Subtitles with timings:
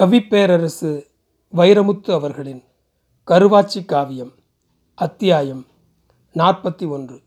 [0.00, 1.06] கவிப்பேரரசு
[1.56, 2.64] வைரமுத்து அவர்களின்
[3.26, 4.32] கருவாச்சி காவியம்
[4.94, 5.66] அத்தியாயம்
[6.34, 7.22] நாற்பத்தி ஒன்று.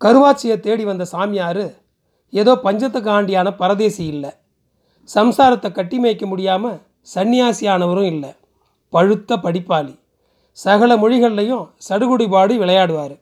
[0.00, 1.74] கருவாச்சியை தேடி வந்த சாமியார்
[2.30, 4.30] ஏதோ பஞ்சத்துக்கு ஆண்டியான பரதேசி இல்லை.
[5.14, 6.82] சம்சாரத்தை கட்டி மேய்க்க முடியாமல்
[7.14, 8.32] சன்னியாசியானவரும் இல்லை.
[8.88, 9.98] பழுத்த படிப்பாளி.
[10.50, 13.20] சகல மொழிகள்லையும் சடுகுடிபாடு விளையாடுவார்.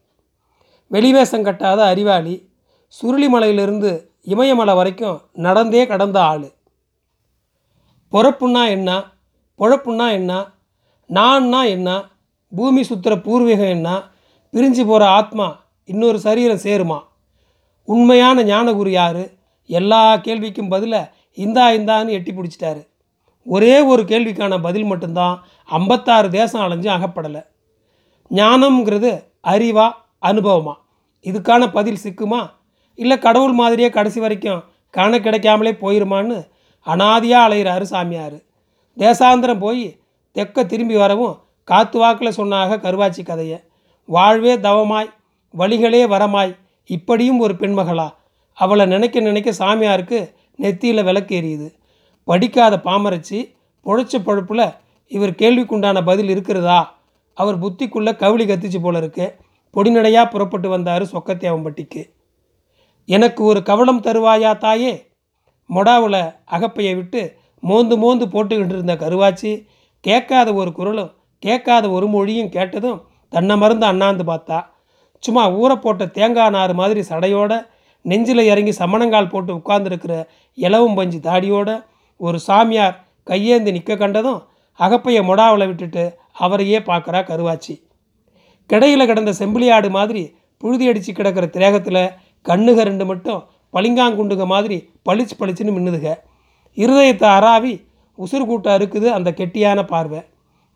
[0.87, 2.51] வெளிவேஷம் கட்டாத அறிவாளி.
[3.03, 6.59] சுருளிமலையிலிருந்து இமயமலை வரைக்கும் நடந்தே கடந்த ஆள்.
[8.13, 9.05] பிறப்புன்னா என்ன?
[9.59, 10.47] பொழப்புன்னா என்ன?
[11.09, 12.09] நான்னா என்ன?
[12.57, 14.03] பூமி சுத்துற பூர்வீகம் என்ன?
[14.53, 17.01] பிரிஞ்சு போகிற ஆத்மா இன்னொரு சரீரம் சேருமா?
[17.85, 19.29] உண்மையான ஞானகுரு யார்?
[19.67, 21.01] எல்லா கேள்விக்கும் பதிலை
[21.33, 22.87] இந்தா இந்தான்னு எட்டி பிடிச்சிட்டாரு.
[23.45, 27.45] ஒரே ஒரு கேள்விக்கான பதில் மட்டும்தான் ஐம்பத்தாறு தேசம் அலைஞ்சு அகப்படலை.
[28.31, 29.91] ஞானம்ங்கிறது அறிவா
[30.23, 30.75] அனுபவமா?
[31.23, 32.51] இதுக்கான பதில் சிக்குமா?
[32.95, 36.49] இல்லை கடவுள் மாதிரியே கடைசி வரைக்கும் காண கிடைக்காமலே போயிருமான்னு
[36.87, 38.41] அனாதியாக அலைகிறாரு சாமியார்.
[38.99, 39.99] தேசாந்திரம் போய்
[40.33, 43.63] தெக்க திரும்பி வரவும் காத்து வாக்கில் சொன்னாக கருவாச்சி கதையை.
[44.05, 45.11] வாழ்வே தவமாய்
[45.51, 48.11] வழிகளே வரமாய் இப்படியும் ஒரு பெண்மகளா?
[48.55, 51.75] அவளை நினைக்க நினைக்க சாமியாருக்கு நெத்தியில் விளக்கு எரியுது.
[52.25, 54.75] படிக்காத பாமரச்சி பொழைச்ச பொழப்பில்
[55.07, 56.99] இவர் கேள்விக்குண்டான பதில் இருக்கிறதா?
[57.35, 59.37] அவர் புத்திக்குள்ளே கவுளி கத்திச்சு போல இருக்கு.
[59.75, 62.11] பொடிநடையாக புறப்பட்டு வந்தார் சொக்கத்தேவம்பட்டிக்கு.
[63.07, 65.10] எனக்கு ஒரு கவலம் தருவாயா தாயே?
[65.71, 67.23] மொடாவில் அகப்பையை விட்டு
[67.63, 69.51] மோந்து மோந்து போட்டுக்கிட்டு இருந்த கருவாச்சி
[70.05, 71.11] கேட்காத ஒரு குரலும்
[71.43, 73.01] கேட்காத ஒரு மொழியும் கேட்டதும்
[73.33, 74.59] தன்னை மறந்து அண்ணாந்து பார்த்தா.
[75.23, 77.53] சும்மா ஊற போட்ட தேங்காய் நாறு மாதிரி சடையோட
[78.05, 80.15] நெஞ்சில் இறங்கி சமணங்கால் போட்டு உட்கார்ந்துருக்கிற
[80.59, 81.71] இலவும் பஞ்சு தாடியோட
[82.21, 82.97] ஒரு சாமியார்
[83.31, 84.41] கையேந்து நிற்க கண்டதும்
[84.81, 87.75] அகப்பையை மொடாவில் விட்டுட்டு அவரையே பார்க்குறா கருவாச்சி.
[88.71, 90.23] கிடையில் கிடந்த செம்பிளியாடு மாதிரி
[90.63, 92.03] புழுதி அடித்து கிடக்கிற திரேகத்தில்
[92.47, 93.41] கண்ணுக ரெண்டு மட்டும்
[93.73, 94.77] பளிங்காங்குண்டுங்க மாதிரி
[95.09, 96.09] பளிச்சு பளிச்சுன்னு மின்னுதுக.
[96.77, 97.85] இருதயத்தை அறாவி
[98.19, 100.21] உசுறு கூட்ட அறுக்குது அந்த கெட்டியான பார்வை.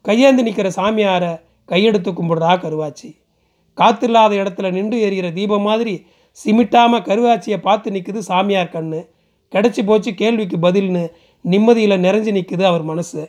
[0.04, 3.08] கையேந்து நிற்கிற சாமியாரை கையெடுத்து கும்பிடுறா கருவாச்சி.
[3.76, 6.06] காத்தில்லாத இடத்துல நின்று எறிகிற தீபம் மாதிரி
[6.44, 9.00] சிமிட்டாமல் கருவாச்சியை பார்த்து நிற்குது சாமியார் கண்ணு.
[9.52, 11.10] கிடச்சி போச்சு கேள்விக்கு பதில்னு
[11.44, 13.22] நிம்மதியில் நிறைஞ்சு நிற்குது அவர் மனசு.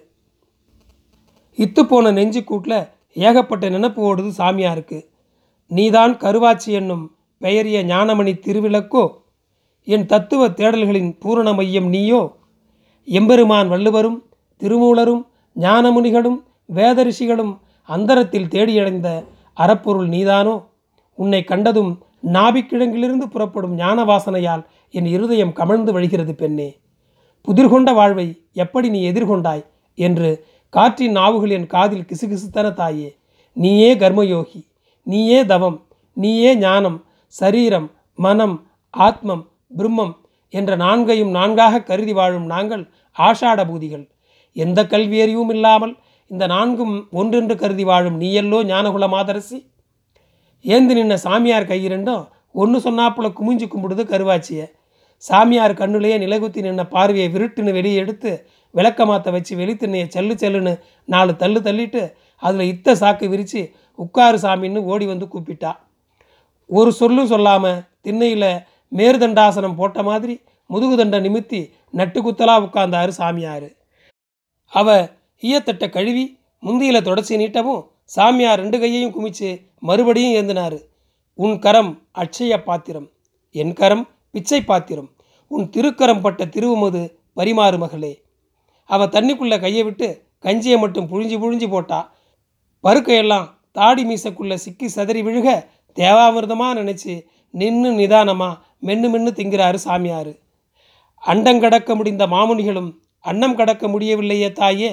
[1.58, 5.06] இத்து போன நெஞ்சுக்கூட்டில் ஏகப்பட்ட நினப்பு ஓடுது சாமியாருக்கு.
[5.72, 9.04] நீதான் கருவாச்சி என்னும் பெயரிய ஞானமணி திருவிளக்கோ
[9.88, 12.36] என் தத்துவ தேடல்களின் பூரண மையம் நீயோ?
[13.06, 14.24] எம்பெருமான் வள்ளுவரும்
[14.60, 15.26] திருமூலரும்
[15.60, 19.26] ஞானமுனிகளும் வேதரிஷிகளும் அந்தரத்தில் தேடியடைந்த
[19.58, 20.56] அறப்பொருள் நீதானோ?
[21.14, 26.80] உன்னை கண்டதும் நாபிக்கிழங்கிலிருந்து புறப்படும் ஞான வாசனையால் என் இருதயம் கமழ்ந்து வழிகிறது பெண்ணே.
[27.48, 29.66] புதிர்கொண்ட வாழ்வை எப்படி நீ எதிர்கொண்டாய்?
[29.96, 33.18] என்று காற்றின் நாவுகள் என் காதில் கிசுகிசுத்தன தாயே.
[33.54, 34.68] நீயே கர்மயோகி
[35.04, 40.14] நீயே தவம் நீயே ஞானம் சரீரம் மனம் ஆத்மம் பிரம்மம்
[40.54, 42.84] என்ற நான்கையும் நான்காக கருதி வாழும் நாங்கள்
[43.18, 44.06] ஆஷாட பூதிகள்.
[44.56, 45.94] எந்த கல்வியறிவும் இல்லாமல்
[46.32, 49.58] இந்த நான்கும் ஒன்றென்று கருதி வாழும் நீயல்லோ ஞானகுல மாதரசி?
[50.66, 52.24] ஏந்து நின்ன சாமியார் கையிரண்டும்
[52.56, 54.66] ஒன்று சொன்னாப்புல குமிஞ்சு கும்பிடுது கருவாச்சியை.
[55.24, 58.32] சாமியார் கண்ணுலேயே நிலகுத்தி நின்ன பார்வையை விருட்டுன்னு வெளியே எடுத்து
[58.74, 60.74] விளக்கமாத்த வச்சு வெளித்திண்ணையை செல்லு செல்லுன்னு
[61.06, 62.02] நாலு தள்ளு தள்ளிட்டு
[62.44, 63.62] அதில் இத்த சாக்கு விரித்து
[64.00, 65.72] உட்காரு சாமின்னு ஓடி வந்து கூப்பிட்டா.
[66.70, 68.50] ஒரு சொல்லும் சொல்லாமல் திண்ணையில்
[68.92, 70.36] மேருதண்டாசனம் போட்ட மாதிரி
[70.70, 71.60] முதுகுதண்டை நிமித்தி
[71.94, 73.68] நட்டுக்குத்தலாக உட்கார்ந்தாரு சாமியார்.
[74.68, 74.88] அவ
[75.44, 80.78] ஈயத்தட்டை கழுவி முந்தியில் தொடச்சி நீட்டவும் சாமியார் ரெண்டு கையையும் குமிச்சு மறுபடியும் ஏந்தினார்.
[81.34, 83.08] உன் கரம் அட்சய பாத்திரம்
[83.52, 85.10] என் கரம் பிச்சை பாத்திரம்
[85.48, 87.02] உன் திருக்கரம் பட்ட திருவுமது
[87.34, 88.14] பரிமாறு மகளே.
[88.90, 90.08] அவ தண்ணிக்குள்ளே கையை விட்டு
[90.44, 92.14] கஞ்சியை மட்டும் புழிஞ்சு புழிஞ்சு போட்டா.
[92.84, 95.50] பருக்கையெல்லாம் தாடி மீசக்குள்ளே சிக்கி சதறி விழுக
[95.98, 97.14] தேவாமிர்தமாக நினச்சி
[97.50, 100.32] நின்று நிதானமாக மென்று மென்று திங்கிறாரு சாமியார்.
[101.24, 102.90] அண்டங்கடக்க முடிந்த மாமுனிகளும்
[103.26, 104.92] அன்னம் கடக்க முடியவில்லையே தாயே.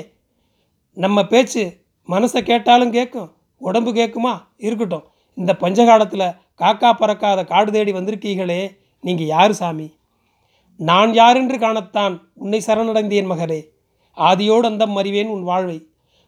[0.97, 1.63] நம்ம பேச்சு
[2.09, 4.33] மனசை கேட்டாலும் கேட்கும் உடம்பு கேட்குமா
[4.67, 5.05] இருக்கட்டும்.
[5.39, 6.29] இந்த பஞ்சகாலத்தில்
[6.61, 8.61] காக்கா பறக்காத காடு தேடி வந்திருக்கீங்களே
[9.05, 9.87] நீங்கள் யார் சாமி?
[10.81, 13.61] நான் யாரென்று காணத்தான் உன்னை சரணடைந்தேன் மகரே
[14.17, 15.79] ஆதியோடு அந்தம் அறிவேன் உன் வாழ்வை.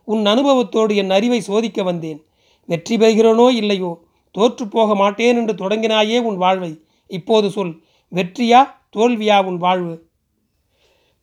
[0.09, 2.21] உன் அனுபவத்தோடு என் அறிவை சோதிக்க வந்தேன்.
[2.69, 3.91] வெற்றி பெறுகிறனோ இல்லையோ
[4.35, 6.73] தோற்று போக மாட்டேன் என்று தொடங்கினாயே உன் வாழ்வை.
[7.06, 8.61] இப்போது சொல் வெற்றியா
[8.97, 9.95] தோல்வியா உன் வாழ்வு?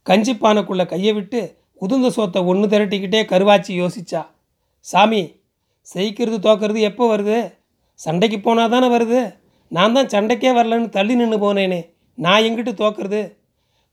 [0.09, 4.25] கஞ்சிப்பானைக்குள்ளே கையை விட்டு உதுந்த சோத்தை ஒன்று திரட்டிக்கிட்டே கருவாச்சி யோசிச்சா.
[4.79, 5.21] சாமி
[5.81, 7.53] செய்கிறது தோக்கிறது எப்போ வருது?
[7.93, 9.35] சண்டைக்கு போனால் தானே வருது?
[9.67, 11.81] நான் தான் சண்டைக்கே வரலன்னு தள்ளி நின்று போனேனே.
[12.13, 13.21] நான் எங்கிட்டு தோக்கிறது?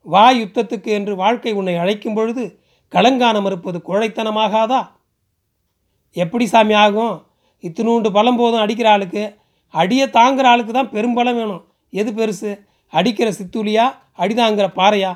[0.03, 4.89] வா யுத்தத்துக்கு என்று வாழ்க்கை உன்னை அழைக்கும் பொழுது களங்கான மறுப்பது குழைத்தனமாகாதா?
[6.13, 7.27] எப்படி சாமி ஆகும்?
[7.63, 9.39] இத்தினூண்டு பலம் போதும் அடிக்கிற ஆளுக்கு.
[9.75, 11.65] அடியை தாங்குற ஆளுக்கு தான் பெரும்பலம் வேணும்.
[11.93, 12.51] எது பெருசு?
[12.93, 13.85] அடிக்கிற சித்தூலியா
[14.19, 15.13] அடிதாங்கிற பாறையா?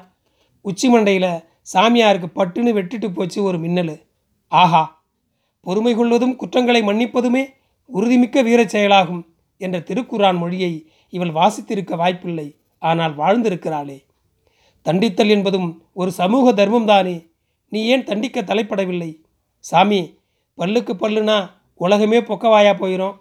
[0.61, 1.31] உச்சி மண்டையில்
[1.75, 3.95] சாமியாருக்கு பட்டுன்னு வெட்டிட்டு போச்சு ஒரு மின்னல்.
[4.53, 5.05] ஆஹா!
[5.61, 7.43] பொறுமை கொள்வதும் குற்றங்களை மன்னிப்பதுமே
[7.91, 9.23] உறுதிமிக்க வீரச் செயலாகும்
[9.59, 10.73] என்ற திருக்குரான் மொழியை
[11.09, 12.59] இவள் வாசித்திருக்க வாய்ப்பில்லை.
[12.79, 13.99] ஆனால் வாழ்ந்திருக்கிறாளே.
[14.87, 17.27] தண்டித்தல் என்பதும் ஒரு சமூக தர்மம் தானே
[17.69, 19.11] நீ ஏன் தண்டிக்க தலைப்படவில்லை?
[19.65, 20.01] சாமி
[20.59, 23.17] பல்லுக்கு பல்லுனா உலகமே பொக்கவாயா போயிடும்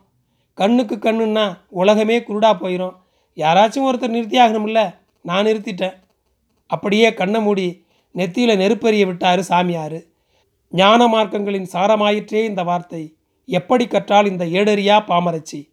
[0.53, 2.95] கண்ணுக்கு கண்ணுன்னா உலகமே குருடா போயிடும்
[3.35, 4.95] யாராச்சும் ஒருத்தர் நிறுத்தியாகணும்ல?
[5.21, 5.93] நான் நிறுத்திட்டேன்.
[6.67, 7.85] அப்படியே கண்ணை மூடி
[8.15, 10.03] நெத்தியில் நெருப்பெறிய விட்டார் சாமியார்.
[10.69, 13.17] ஞான மார்க்கங்களின் சாரமாயிற்றே இந்த வார்த்தை.
[13.45, 15.69] எப்படி கற்றால் இந்த ஏடறியா பாமரச்சி?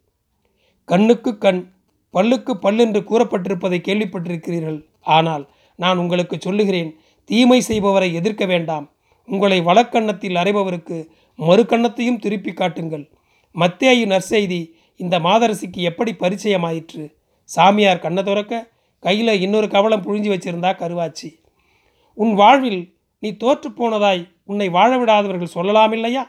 [0.85, 1.73] கண்ணுக்கு கண்
[2.13, 4.85] பல்லுக்கு பல் என்று கூறப்பட்டிருப்பதை கேள்விப்பட்டிருக்கிறீர்கள்.
[5.01, 8.91] ஆனால் நான் உங்களுக்கு சொல்லுகிறேன் தீமை செய்பவரை எதிர்க்க வேண்டாம்.
[9.25, 13.11] உங்களை வலக்கண்ணத்தில் அறைபவருக்கு மறு கண்ணத்தையும் திருப்பி காட்டுங்கள்.
[13.55, 17.17] மத்தேயு நற்செய்தி இந்த மாதரசிக்கு எப்படி பரிச்சயமாயிற்று?
[17.55, 18.55] சாமியார் கண்ணை துறக்க
[18.99, 21.29] கையில் இன்னொரு கவலம் புழிஞ்சு வச்சிருந்தா கருவாச்சி.
[22.13, 22.81] உன் வாழ்வில்
[23.19, 26.23] நீ தோற்று போனதாய் உன்னை வாழ விடாதவர்கள் சொல்லலாம் இல்லையா?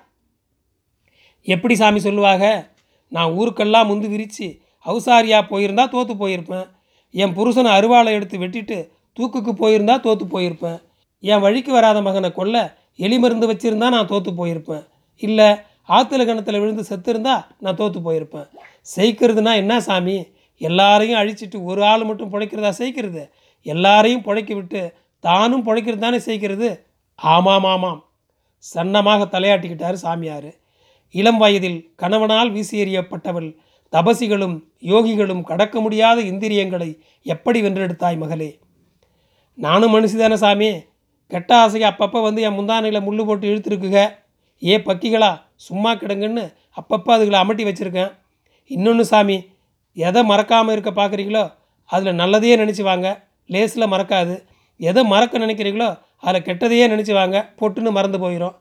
[1.47, 2.73] எப்படி சாமி சொல்லுவாங்க
[3.09, 4.47] நான் ஊருக்கெல்லாம் முந்து விரித்து
[4.87, 6.67] அவுசாரியாக போயிருந்தா தோற்று போயிருப்பேன்.
[7.11, 8.79] என் புருஷனை அருவாளை எடுத்து வெட்டிட்டு
[9.17, 10.81] தூக்குக்கு போயிருந்தா தோற்று போயிருப்பேன்.
[11.21, 12.57] என் வழிக்கு வராத மகனை கொல்ல
[12.97, 14.85] எலி மருந்து வச்சுருந்தா நான் தோற்று போயிருப்பேன்.
[15.17, 15.49] இல்லை
[15.89, 18.49] ஆற்றுல கிணத்துல விழுந்து செத்துருந்தா நான் தோற்று போயிருப்பேன்.
[18.97, 20.19] செய்க்கிறதுனா என்ன சாமி?
[20.61, 23.23] எல்லாரையும் அழிச்சிட்டு ஒரு ஆள் மட்டும் பிழைக்கிறதா செய்கிறது?
[23.67, 24.81] எல்லாரையும் பிழைக்க விட்டு
[25.25, 26.69] தானும் பிழைக்கிறது தானே செய்கிறது?
[27.19, 28.01] ஆமாம் ஆமாம்.
[28.65, 30.51] சன்னமாக தலையாட்டிக்கிட்டார் சாமியார்.
[31.15, 33.49] இளம் வயதில் கணவனால் வீசி எறியப்பட்டவள்
[33.93, 34.57] தபசிகளும்
[34.91, 36.91] யோகிகளும் கடக்க முடியாத இந்திரியங்களை
[37.27, 38.51] எப்படி வென்றெடுத்தாய் மகளே?
[39.59, 40.71] நானும் மனுஷிதானே சாமி.
[41.33, 44.01] கெட்ட ஆசையை அப்பப்போ வந்து என் முந்தானையில் முள்ளு போட்டு இழுத்துருக்குங்க
[44.63, 45.31] ஏ பக்கிகளா
[45.67, 46.45] சும்மா கிடங்குன்னு
[46.81, 48.13] அப்பப்போ அதுகளை அமட்டி வச்சுருக்கேன்.
[48.71, 49.37] இன்னொன்று சாமி
[49.97, 51.53] எதை மறக்காமல் இருக்க பார்க்குறீங்களோ
[51.91, 53.09] அதில் நல்லதையே நினச்சி வாங்க.
[53.51, 54.35] லேஸில் மறக்காது.
[54.77, 55.89] எதை மறக்க நினைக்கிறீங்களோ
[56.19, 57.37] அதில் கெட்டதையே நினச்சி வாங்க.
[57.61, 58.55] பொட்டுன்னு மறந்து போயிடும்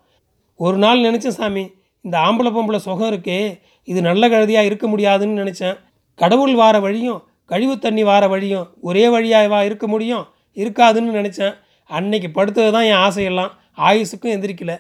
[0.55, 1.63] ஒரு நாள் நினச்சேன் சாமி
[2.05, 5.77] இந்த ஆம்பளை பொம்பளை சுகம் இருக்கே இது நல்ல கழுதியாக இருக்க முடியாதுன்னு நினச்சேன்.
[6.15, 10.25] கடவுள் வார வழியும் கழிவு தண்ணி வார வழியும் ஒரே வழியாகவா இருக்க முடியும்
[10.55, 11.53] இருக்காதுன்னு நினச்சேன்.
[11.89, 13.51] அன்னைக்கு படுத்தது தான் என் ஆசையெல்லாம்.
[13.77, 14.73] ஆயுசுக்கும் எந்திரிக்கல.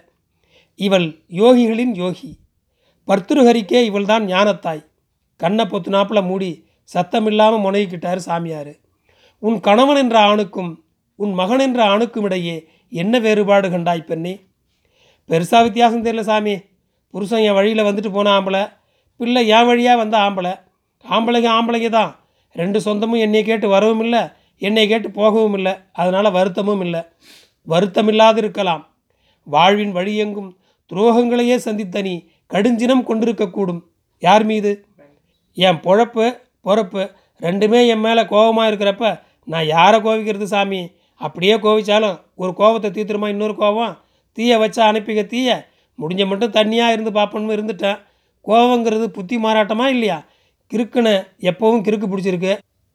[0.75, 1.07] இவள்
[1.41, 2.29] யோகிகளின் யோகி.
[3.07, 4.81] பர்த்துருஹரிக்கே இவள் தான் ஞானத்தாய்.
[5.39, 6.51] கண்ணை பொத்துனாப்பில் மூடி
[6.93, 8.71] சத்தமில்லாமல் முனைகிட்டார் சாமியார்.
[9.39, 10.71] உன் கணவன் என்ற ஆணுக்கும்
[11.15, 12.55] உன் மகன் என்ற ஆணுக்கும் இடையே
[12.91, 14.33] என்ன வேறுபாடு கண்டாய் பெண்ணே?
[15.29, 16.55] பெருசாக வித்தியாசம் தெரியல சாமி.
[17.13, 18.63] புருஷன் என் வழியில் வந்துட்டு போன ஆம்பளை
[19.15, 20.53] பிள்ளை என் வழியாக வந்த ஆம்பளை.
[21.05, 22.11] ஆம்பளைங்க ஆம்பளைங்க தான்
[22.55, 24.21] ரெண்டு சொந்தமும் என்னை கேட்டு வரவும் இல்லை
[24.57, 25.73] என்னை கேட்டு போகவும் இல்லை.
[25.91, 27.01] அதனால் வருத்தமும் இல்லை.
[27.67, 28.83] வருத்தமில்லாது இருக்கலாம்.
[29.43, 30.51] வாழ்வின் வழியெங்கும்
[30.91, 32.15] துரோகங்களையே சந்தித்த நீ
[32.53, 33.81] கடுஞ்சினம் கொண்டிருக்கக்கூடும்.
[34.23, 34.71] யார் மீது?
[35.67, 36.25] என் பொழப்பு
[36.61, 37.03] பொறுப்பு
[37.41, 39.05] ரெண்டுமே என் மேலே கோபமாக இருக்கிறப்ப
[39.43, 40.81] நான் யாரை கோவிக்கிறது சாமி?
[41.21, 43.93] அப்படியே கோவிச்சாலும் ஒரு கோபத்தை தீர்த்துருமா இன்னொரு கோபம்
[44.37, 45.49] தீயை வச்சா அனுப்பிக்க தீய?
[45.99, 47.97] முடிஞ்ச மட்டும் தண்ணியாக இருந்து பார்ப்போன்னு இருந்துட்டேன்.
[48.45, 50.17] கோவங்கிறது புத்தி மாறாட்டமா இல்லையா?
[50.71, 51.13] கிறுக்குன்னு
[51.49, 52.53] எப்போவும் கிறுக்கு பிடிச்சிருக்கு.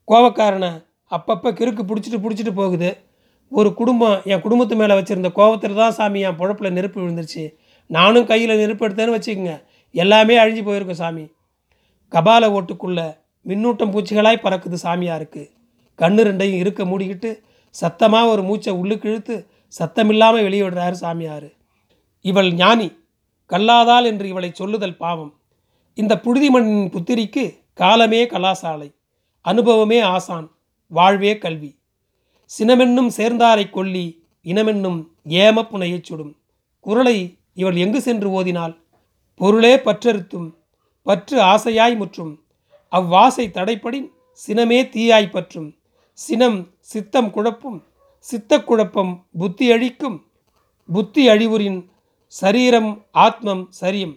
[0.08, 0.70] கோவக்காரனை
[1.10, 2.90] அப்பப்போ கிறுக்கு பிடிச்சிட்டு பிடிச்சிட்டு போகுது.
[3.52, 7.44] ஒரு குடும்பம் என் குடும்பத்து மேலே வச்சுருந்த கோவத்தில் தான் சாமி என் பொழப்பில் நெருப்பு விழுந்துருச்சு.
[7.90, 9.54] நானும் கையில் நெருப்பு எடுத்தேன்னு வச்சுக்கோங்க.
[9.94, 11.24] எல்லாமே அழிஞ்சு போயிருக்கும் சாமி.
[12.14, 13.00] கபால ஓட்டுக்குள்ள
[13.46, 15.42] மின்னூட்டம் பூச்சிகளாய் பறக்குது சாமியாருக்கு.
[15.98, 17.30] கண்ணு ரெண்டையும் இருக்க மூடிக்கிட்டு
[17.74, 19.36] சத்தமாக ஒரு மூச்சை உள்ளுக்கு இழுத்து
[19.78, 21.48] சத்தமில்லாமல் வெளியிடுறாரு சாமியார்.
[22.24, 22.88] இவள் ஞானி
[23.50, 25.32] கல்லாதாள் என்று இவளை சொல்லுதல் பாவம்.
[25.94, 28.88] இந்த புழுதி மண்ணின் புத்திரிக்கு காலமே கலாசாலை
[29.40, 30.46] அனுபவமே ஆசான்
[30.88, 31.70] வாழ்வே கல்வி.
[32.50, 34.06] சினமென்னும் சேர்ந்தாரை கொல்லி
[34.44, 36.32] இனமென்னும் ஏம சுடும்.
[36.80, 37.16] குரலை
[37.54, 38.74] இவள் எங்கு சென்று ஓதினாள்?
[39.40, 40.48] பொருளே பற்றறுத்தும்
[41.06, 42.44] பற்று ஆசையாய் முற்றும்.
[42.92, 44.06] அவ்வாசை தடைப்படின்
[44.46, 45.76] சினமே தீயாய் பற்றும்.
[46.12, 47.82] சினம் சித்தம் குழப்பும்
[48.18, 50.16] சித்த குழப்பம் புத்தி அழிக்கும்.
[50.92, 51.88] புத்தி அழிவுரின்
[52.26, 54.14] சரீரம் ஆத்மம் சரியும்.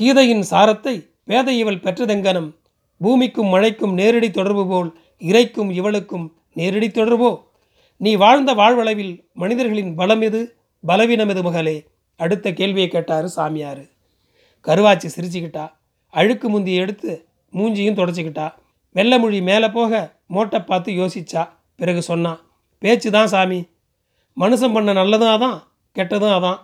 [0.00, 2.50] கீதையின் சாரத்தை பேத இவள் பெற்றதெங்கனம்.
[2.98, 7.42] பூமிக்கும் மழைக்கும் நேரடி தொடர்பு போல் இறைக்கும் இவளுக்கும் நேரடி தொடர்போ?
[7.96, 11.76] நீ வாழ்ந்த வாழ்வளவில் மனிதர்களின் பலம் எது பலவீனம் எது மகளே?
[12.16, 13.82] அடுத்த கேள்வியை கேட்டார் சாமியார்.
[14.64, 15.64] கருவாச்சி சிரிச்சுக்கிட்டா
[16.14, 17.10] அழுக்கு முந்தி எடுத்து
[17.52, 18.46] மூஞ்சியும் தொடச்சிக்கிட்டா.
[18.94, 21.42] வெள்ளமொழி மேலே போக மோட்டை பார்த்து யோசிச்சா.
[21.76, 22.40] பிறகு சொன்னான்
[22.78, 23.60] பேச்சு தான் சாமி.
[24.36, 25.56] மனுஷன் பண்ண நல்லதும் அதான்
[25.96, 26.58] கெட்டதும் அதான்.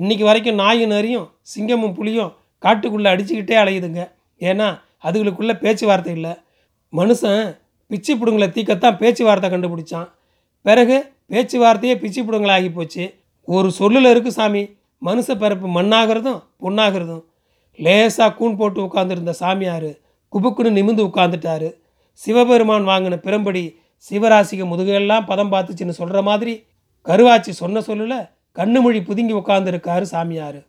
[0.00, 2.32] இன்றைக்கி வரைக்கும் நாயும் நரியும் சிங்கமும் புலியும்
[2.64, 4.02] காட்டுக்குள்ளே அடிச்சுக்கிட்டே அலையுதுங்க.
[4.40, 4.68] ஏன்னா
[5.02, 6.32] அதுகளுக்குள்ளே பேச்சுவார்த்தை இல்லை.
[6.92, 7.42] மனுஷன்
[7.90, 10.08] பிச்சு பிடுங்களை தீக்கத்தான் பேச்சுவார்த்தை கண்டுபிடிச்சான்.
[10.62, 10.96] பிறகு
[11.32, 13.04] பேச்சுவார்த்தையே பிச்சு பிடுங்களாகி போச்சு.
[13.48, 14.62] ஒரு சொல்லில் இருக்குது சாமி.
[15.02, 17.24] மனுஷ பிறப்பு மண்ணாகிறதும் பொண்ணாகிறதும்
[17.78, 19.90] லேசாக கூன் போட்டு உட்காந்துருந்த சாமியார்
[20.32, 21.68] குபுக்குன்னு நிமிந்து உட்காந்துட்டாரு
[22.20, 23.64] சிவபெருமான் வாங்கின பிறம்படி
[24.10, 26.54] சிவராசிக்கு முதுகெல்லாம் பதம் பார்த்துச்சுன்னு சொல்கிற மாதிரி
[27.06, 28.14] கருவாச்சி சொன்ன சொல்லல
[28.56, 30.60] கண்ணுமொழி புதுங்கி உட்கார்ந்துருக்காரு சாமியார்.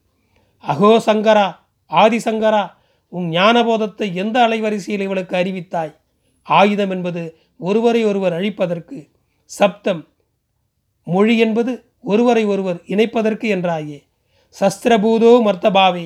[0.64, 1.48] அகோ சங்கரா
[1.92, 2.64] ஆதி சங்கரா
[3.14, 5.94] உன் ஞானபோதத்தை எந்த அலைவரிசையில் இவளுக்கு அறிவித்தாய்?
[6.48, 7.24] ஆயுதம் என்பது
[7.60, 8.98] ஒருவரை ஒருவர் அழிப்பதற்கு
[9.52, 10.02] சப்தம்
[11.08, 14.00] மொழி என்பது ஒருவரை ஒருவர் இணைப்பதற்கு என்றாயே.
[14.56, 16.06] சஸ்திரபூதோ மர்த்தபாவே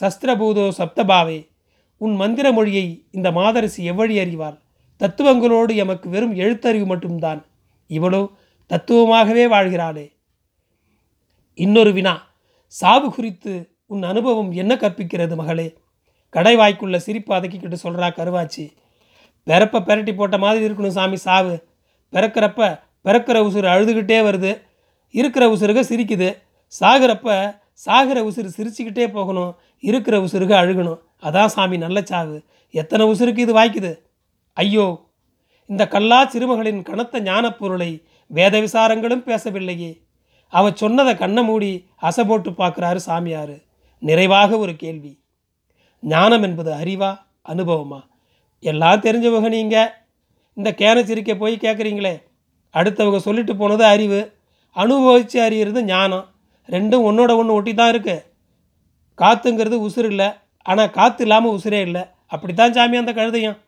[0.00, 1.48] சஸ்திரபூதோ சப்தபாவே
[1.96, 4.60] உன் மந்திர மொழியை இந்த மாதரசி எவ்வழி அறிவாள்
[5.00, 7.46] தத்துவங்களோடு எமக்கு வெறும் எழுத்தறிவு மட்டும்தான்.
[7.88, 8.30] இவளோ
[8.70, 10.12] தத்துவமாகவே வாழ்கிறாளே.
[11.54, 12.26] இன்னொரு வினா
[12.66, 15.76] சாவு குறித்து உன் அனுபவம் என்ன கற்பிக்கிறது மகளே?
[16.28, 18.70] கடை வாய்க்குள்ள சிரிப்பு அதக்கிக்கிட்டு சொல்கிறா கருவாச்சி.
[19.46, 21.64] பிறப்ப பெரட்டி போட்ட மாதிரி இருக்கணும் சாமி சாவு.
[22.12, 24.60] பிறக்கிறப்ப பிறக்கிற உசுறு அழுதுகிட்டே வருது.
[25.10, 26.38] இருக்கிற உசுருக சிரிக்குது.
[26.80, 29.56] சாகிறப்ப சாகிற உசுறு சிரிச்சுக்கிட்டே போகணும்.
[29.80, 30.98] இருக்கிற உசுருக அழுகணும்.
[31.22, 32.44] அதான் சாமி நல்ல சாவு.
[32.70, 33.92] எத்தனை உசுருக்கு இது வாய்க்குது?
[34.52, 35.10] ஐயோ!
[35.66, 40.02] இந்த கல்லா சிறுமகளின் கனத்த ஞானப்பொருளை வேத விசாரங்களும் பேசவில்லையே.
[40.48, 43.56] அவ சொன்னதை கண்ணை மூடி அசை போட்டு பார்க்குறாரு சாமியார்.
[44.02, 45.22] நிறைவாக ஒரு கேள்வி.
[46.00, 47.18] ஞானம் என்பது அறிவா
[47.48, 48.00] அனுபவமா?
[48.58, 49.90] எல்லாம் தெரிஞ்சவங்க நீங்கள்
[50.54, 52.22] இந்த கேனச்சிரிக்கை போய் கேட்குறீங்களே
[52.74, 54.20] அடுத்தவங்க சொல்லிட்டு போனது அறிவு.
[54.76, 56.26] அனுபவித்து அறியிறது ஞானம்.
[56.68, 58.24] ரெண்டும் ஒன்றோட ஒன்று ஒட்டி தான் இருக்குது
[59.18, 60.28] காற்றுங்கிறது உசுறு இல்லை.
[60.66, 62.02] ஆனால் காற்று இல்லாமல் உசுரே இல்லை.
[62.34, 63.58] அப்படித்தான் சாமி அந்த கழுதையும்.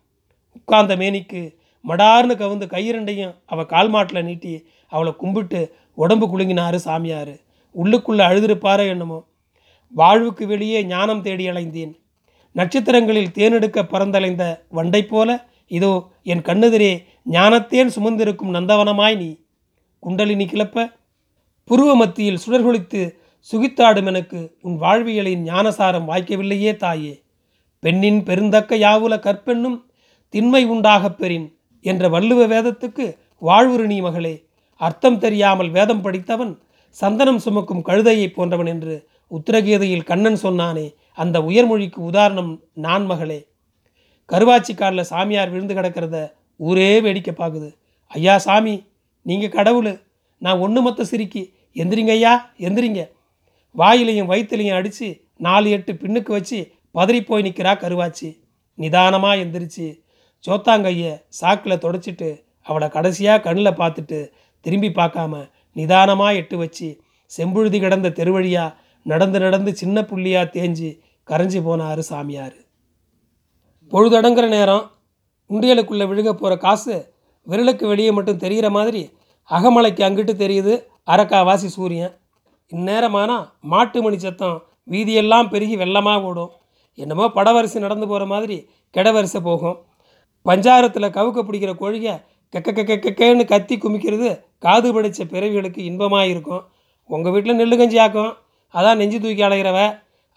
[0.58, 1.40] உட்கார்ந்த மேனிக்கு
[1.84, 4.52] மடார்னு கவுந்து கையிரண்டையும் அவள் கால் மாட்டில் நீட்டி
[4.92, 5.60] அவளை கும்பிட்டு
[5.98, 7.34] உடம்பு குலுங்கினாரு சாமியார்.
[7.74, 9.18] உள்ளுக்குள்ளே அழுதுருப்பாரோ என்னமோ.
[9.92, 11.92] வாழ்வுக்கு வெளியே ஞானம் தேடி அலைந்தேன்.
[12.56, 14.44] நட்சத்திரங்களில் தேனெடுக்க பறந்தலைந்த
[14.78, 15.30] வண்டை போல
[15.76, 15.92] இதோ
[16.32, 16.92] என் கண்ணெதிரே
[17.34, 19.30] ஞானத்தேன் சுமந்திருக்கும் நந்தவனமாய் நீ.
[20.02, 20.86] குண்டலினி கிளப்ப
[21.70, 23.14] புருவ மத்தியில் சுடர்கொளித்து
[23.52, 27.22] சுகித்தாடும் எனக்கு உன் வாழ்வியலின் ஞானசாரம் வாய்க்கவில்லையே தாயே.
[27.80, 29.84] பெண்ணின் பெருந்தக்க யாவுல கற்பெண்ணும்
[30.28, 34.44] திண்மை உண்டாகப் பெறின் என்ற வள்ளுவ வேதத்துக்கு வாழ்வுறு நீ மகளே.
[34.76, 36.58] அர்த்தம் தெரியாமல் வேதம் படித்தவன்
[36.90, 40.94] சந்தனம் சுமக்கும் கழுதையைப் போன்றவன் என்று உத்தரகீதையில் கண்ணன் சொன்னானே.
[41.14, 43.48] அந்த உயர்மொழிக்கு உதாரணம் நான் மகளே.
[44.32, 47.74] கருவாச்சி காலில் சாமியார் விழுந்து கிடக்கிறத ஊரே வேடிக்கை பார்க்குது
[48.06, 48.86] ஐயா சாமி
[49.22, 50.00] நீங்கள் கடவுள்.
[50.38, 52.32] நான் ஒன்று மொத்த சிரிக்கி எந்திரிங்க ஐயா
[52.66, 53.02] எந்திரிங்க.
[53.74, 55.08] வாயிலையும் வயிற்றுலையும் அடித்து
[55.46, 56.58] நாலு எட்டு பின்னுக்கு வச்சு
[56.94, 58.28] பதறி போய் நிற்கிறா கருவாச்சி.
[58.78, 59.86] நிதானமாக எந்திரிச்சு
[60.44, 61.08] சோத்தாங்கைய
[61.40, 62.28] சாக்கில் தொடச்சிட்டு
[62.66, 64.18] அவளை கடைசியாக கண்ணில் பார்த்துட்டு
[64.64, 65.42] திரும்பி பார்க்காம
[65.76, 66.88] நிதானமாக எட்டு வச்சு
[67.30, 70.88] செம்புழுதி கிடந்த தெருவழியாக நடந்து நடந்து சின்ன புள்ளியாக தேஞ்சு
[71.28, 72.56] கரைஞ்சி போனார் சாமியார்.
[73.92, 74.84] பொழுதடங்குற நேரம்
[75.50, 76.96] உண்டியலுக்குள்ளே விழுக போகிற காசு
[77.46, 79.02] விரலுக்கு வெளியே மட்டும் தெரிகிற மாதிரி
[79.50, 80.74] அகமலைக்கு அங்கிட்டு தெரியுது.
[81.12, 82.12] அரக்காவாசி சூரியன்.
[82.72, 83.36] இந்நேரமானா
[83.72, 84.58] மாட்டு மணி சத்தம்.
[84.92, 86.52] வீதியெல்லாம் பெருகி வெள்ளமாக ஓடும்.
[86.98, 88.56] என்னமோ படவரிசை நடந்து போகிற மாதிரி
[88.96, 89.78] கெடவரிசை போகும்.
[90.46, 92.14] பஞ்சாரத்தில் கவுக்க பிடிக்கிற கோழியை
[92.54, 94.30] கெக்க கெக்க கெக்கன்னு கத்தி குமிக்கிறது
[94.64, 96.62] காது படித்த பிறவிகளுக்கு இன்பமாக இருக்கும்
[97.10, 98.32] உங்கள் வீட்டில் நெல்லு கஞ்சி ஆக்கும்.
[98.74, 99.78] அதான் நெஞ்சு தூக்கி அலைகிறவ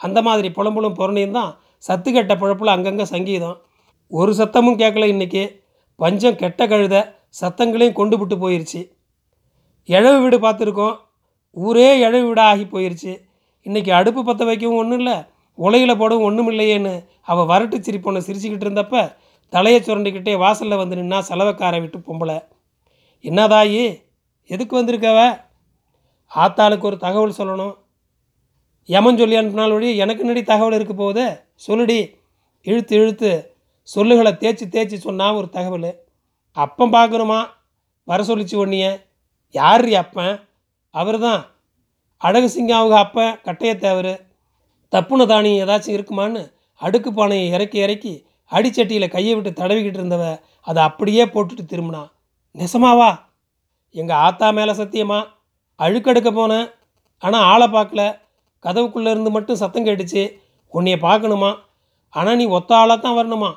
[0.01, 1.51] அந்த மாதிரி புலம்புலும் பொருணையும் தான்
[1.88, 3.58] சத்து கெட்ட பிழப்பில் அங்கங்கே சங்கீதம்.
[4.12, 5.43] ஒரு சத்தமும் கேட்கல இன்னைக்கு.
[6.00, 6.96] பஞ்சம் கெட்ட கழுத
[7.41, 8.82] சத்தங்களையும் கொண்டு விட்டு போயிருச்சு.
[9.86, 10.96] இழவு வீடு பார்த்துருக்கோம்.
[11.52, 13.18] ஊரே இழவு வீடாக ஆகி போயிருச்சு.
[13.63, 15.18] இன்றைக்கி அடுப்பு பற்ற வைக்கவும் ஒன்றும் இல்லை.
[15.56, 19.16] உலையில் போடவும் ஒன்றும் இல்லையேன்னு அவள் வரட்டு சிரிப்பொன்று சிரிச்சுக்கிட்டு இருந்தப்ப
[19.50, 22.44] தலையை சுரண்டிக்கிட்டே வாசலில் வந்து நின்னா செலவக்காரை விட்டு பொம்பளை.
[23.24, 24.04] என்னதாயி?
[24.46, 25.46] எதுக்கு வந்திருக்கவ?
[26.36, 27.75] ஆத்தாளுக்கு ஒரு தகவல் சொல்லணும்.
[28.86, 31.40] யமன் சொல்லி அனுப்பினால் வழி எனக்கு நடி தகவல் இருக்க போகுது?
[31.68, 32.16] சொல்லுடி.
[32.62, 33.56] இழுத்து இழுத்து
[33.96, 36.00] சொல்லுகளை தேய்ச்சி தேய்ச்சி சொன்னால் ஒரு தகவல்.
[36.52, 37.46] அப்பம் பார்க்கணுமா?
[38.04, 39.12] வர சொல்லிச்சு ஒன்றிய
[39.56, 40.36] யார் அப்பன்?
[40.94, 41.42] அவர் தான்
[42.22, 44.14] அழகு சிங்கம் அவங்க அப்பன் கட்டையத்தேவர்
[44.94, 46.42] தப்புன தானியம் ஏதாச்சும் இருக்குமான்னு
[46.82, 48.14] அடுக்கு பானையை இறக்கி இறக்கி
[48.52, 50.24] அடிச்சட்டியில் கையை விட்டு தடவிக்கிட்டு இருந்தவ
[50.62, 52.02] அதை அப்படியே போட்டுட்டு திரும்பினா
[52.56, 53.12] நெசமாவா
[53.96, 55.18] எங்கள் ஆத்தா மேலே சத்தியமா?
[55.80, 56.68] அழுக்கெடுக்க போனேன்
[57.24, 58.02] ஆனால் ஆளை பார்க்கல.
[58.64, 60.24] கதவுக்குள்ளே இருந்து மட்டும் சத்தம் கேட்டுச்சு.
[60.74, 61.52] உன்னைய பார்க்கணுமா?
[62.10, 63.50] ஆனால் நீ ஒத்த ஆளாக தான் வரணுமா?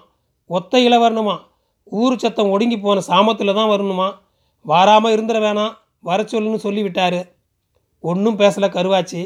[0.50, 1.36] ஒத்தையில் வரணுமா?
[1.92, 4.08] ஊர் சத்தம் ஒடுங்கி போன சாமத்தில் தான் வரணுமா?
[4.64, 5.74] வாராமல் இருந்துட வேணாம்.
[6.08, 7.20] வர சொல்லுன்னு சொல்லிவிட்டாரு.
[8.10, 9.20] ஒன்றும் பேசலை கருவாச்சு.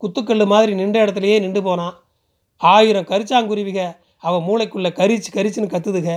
[0.00, 1.96] குத்துக்கல் மாதிரி நின்ற இடத்துலையே நின்று போனான்
[2.60, 3.80] ஆயிரம் கரிச்சாங்குருவிக
[4.26, 6.08] அவள் மூளைக்குள்ளே கரிச்சு கரிச்சுன்னு கத்துதுக.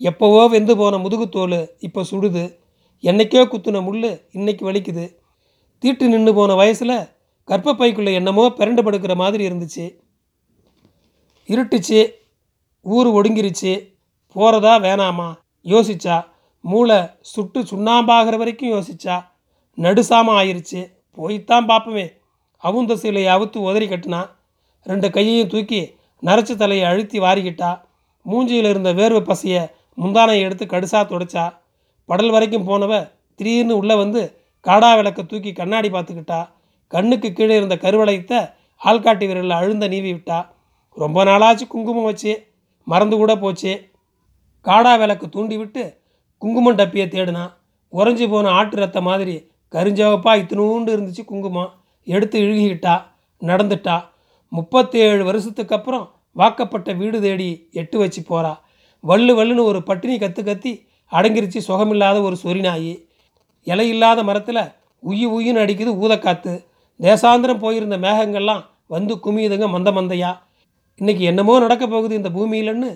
[0.00, 2.42] எப்போவோ வெந்து போன முதுகுத்தோல் இப்போ சுடுது.
[3.02, 5.04] என்னைக்கோ குத்துன முள் இன்னைக்கு வலிக்குது.
[5.82, 6.98] தீட்டு நின்று போன வயசில்
[7.48, 9.86] கற்பப்பைக்குள்ளே என்னமோ பிறண்டு படுக்கிற மாதிரி இருந்துச்சு.
[11.48, 12.00] இருட்டுச்சு
[12.86, 13.72] ஊர் ஒடுங்கிருச்சு.
[14.36, 15.28] போகிறதா வேணாமா?
[15.64, 16.16] யோசிச்சா
[16.70, 16.98] மூளை
[17.32, 19.16] சுட்டு சுண்ணாம்பாகிற வரைக்கும் யோசிச்சா
[19.78, 20.80] நடுசாமம் ஆயிருச்சு.
[21.16, 22.06] போய்த்தான் பார்ப்போமே
[22.62, 24.20] அவுந்த சிலையை அவுத்து உதறி கட்டினா
[24.86, 25.80] ரெண்டு கையையும் தூக்கி
[26.22, 27.70] நரைச்ச தலையை அழுத்தி வாரிக்கிட்டா
[28.26, 29.62] மூஞ்சியில் இருந்த வேர்வை பசியை
[29.98, 31.44] முந்தானையை எடுத்து கடுசா துடைச்சா
[32.08, 32.92] படல் வரைக்கும் போனவ
[33.38, 34.22] திடீர்னு உள்ளே வந்து
[34.66, 36.40] காடா விளக்க தூக்கி கண்ணாடி பார்த்துக்கிட்டா
[36.92, 38.40] கண்ணுக்கு கீழே இருந்த கருவளையத்தை
[38.80, 40.38] ஆள்காட்டி விரலில் அழுந்த நீவி விட்டா
[40.96, 42.32] ரொம்ப நாளாச்சு குங்குமம் வச்சு
[42.86, 43.72] மறந்து கூட போச்சு.
[44.66, 45.84] காடா விளக்கு தூண்டி விட்டு
[46.42, 47.52] குங்குமம் டப்பியை தேடினான்
[47.92, 49.34] உறைஞ்சி போன ஆட்டு ரத்த மாதிரி
[49.74, 51.70] கரிஞ்சவப்பா இத்தினூண்டு இருந்துச்சு குங்குமம்.
[52.06, 52.94] எடுத்து இழுகிக்கிட்டா
[53.42, 53.96] நடந்துட்டா.
[54.52, 58.52] முப்பத்தேழு வருஷத்துக்கு அப்புறம் வாக்கப்பட்ட வீடு தேடி எட்டு வச்சு போகிறா
[59.04, 60.72] வள்ளு வள்ளுன்னு ஒரு பட்டினி கத்து கத்தி
[61.12, 62.92] அடங்கிருச்சு சுகமில்லாத ஒரு சொரிநாயி.
[63.66, 64.62] இலை இல்லாத மரத்தில்
[65.02, 66.52] உயி உயின்னு அடிக்குது ஊதக்காத்து.
[67.00, 70.32] தேசாந்திரம் போயிருந்த மேகங்கள்லாம் வந்து குமியுதுங்க மந்த மந்தையா.
[71.00, 72.90] இன்னைக்கு என்னமோ நடக்க போகுது இந்த பூமியிலன்னு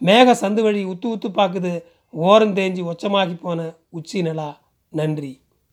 [0.00, 1.72] மேக சந்து வழி உத்து உத்து பார்க்குது
[2.12, 4.60] ஓரம் தேஞ்சி ஒச்சமாகி போன உச்சி நிலா
[4.92, 5.45] நன்றி.